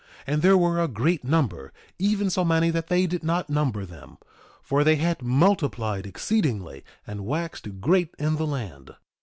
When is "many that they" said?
2.43-3.05